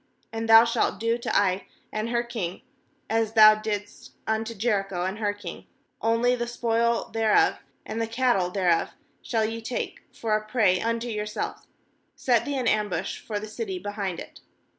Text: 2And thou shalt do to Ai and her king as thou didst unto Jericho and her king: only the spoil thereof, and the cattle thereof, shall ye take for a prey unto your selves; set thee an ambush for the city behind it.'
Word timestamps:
2And 0.33 0.47
thou 0.47 0.65
shalt 0.65 0.99
do 0.99 1.19
to 1.19 1.37
Ai 1.39 1.67
and 1.91 2.09
her 2.09 2.23
king 2.23 2.63
as 3.07 3.33
thou 3.33 3.53
didst 3.53 4.13
unto 4.25 4.55
Jericho 4.55 5.05
and 5.05 5.19
her 5.19 5.31
king: 5.31 5.67
only 6.01 6.33
the 6.35 6.47
spoil 6.47 7.11
thereof, 7.13 7.59
and 7.85 8.01
the 8.01 8.07
cattle 8.07 8.49
thereof, 8.49 8.93
shall 9.21 9.45
ye 9.45 9.61
take 9.61 9.99
for 10.11 10.35
a 10.35 10.43
prey 10.43 10.81
unto 10.81 11.07
your 11.07 11.27
selves; 11.27 11.67
set 12.15 12.45
thee 12.45 12.57
an 12.57 12.67
ambush 12.67 13.19
for 13.19 13.39
the 13.39 13.45
city 13.45 13.77
behind 13.77 14.19
it.' 14.19 14.39